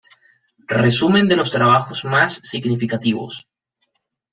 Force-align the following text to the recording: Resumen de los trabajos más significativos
Resumen 0.81 1.27
de 1.27 1.35
los 1.35 1.51
trabajos 1.51 2.05
más 2.05 2.39
significativos 2.41 3.47